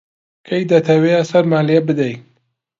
کەی 0.47 0.63
دەتەوێ 0.71 1.15
سەرمان 1.29 1.63
لێ 1.69 1.77
بدەی؟ 1.87 2.15